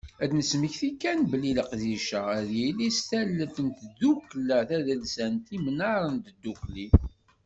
Ad 0.23 0.29
d-nesmekti 0.29 0.89
kan 1.01 1.19
belli 1.31 1.51
leqdic-a 1.57 2.21
ad 2.37 2.47
yili 2.57 2.89
s 2.97 2.99
tallelt 3.09 3.55
n 3.67 3.67
tddukkla 3.79 4.59
tadelsant 4.69 5.45
Imnar 5.57 6.03
n 6.13 6.15
Tdukli. 6.25 6.87